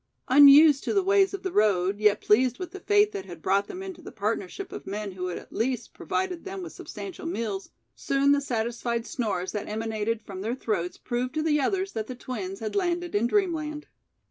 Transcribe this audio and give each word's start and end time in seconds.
Unused 0.29 0.83
to 0.83 0.95
the 0.95 1.03
ways 1.03 1.31
of 1.31 1.43
the 1.43 1.51
road, 1.51 1.99
yet 1.99 2.21
pleased 2.21 2.57
with 2.57 2.71
the 2.71 2.79
fate 2.79 3.11
that 3.11 3.25
had 3.27 3.39
brought 3.43 3.67
them 3.67 3.83
into 3.83 4.01
the 4.01 4.11
partnership 4.11 4.71
of 4.71 4.87
men 4.87 5.11
who 5.11 5.29
at 5.29 5.53
least 5.53 5.93
provided 5.93 6.43
them 6.43 6.63
with 6.63 6.73
substantial 6.73 7.27
meals, 7.27 7.69
soon 7.95 8.31
the 8.31 8.41
satisfied 8.41 9.05
snores 9.05 9.51
that 9.51 9.67
emanated 9.67 10.23
from 10.23 10.41
their 10.41 10.55
throats 10.55 10.97
proved 10.97 11.35
to 11.35 11.43
the 11.43 11.59
others 11.61 11.91
that 11.91 12.07
the 12.07 12.15
twins 12.15 12.61
had 12.61 12.75
landed 12.75 13.13
in 13.13 13.27
dreamland. 13.27 13.85